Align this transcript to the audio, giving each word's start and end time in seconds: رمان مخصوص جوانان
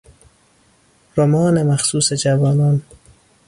رمان 1.17 1.63
مخصوص 1.63 2.13
جوانان 2.13 2.81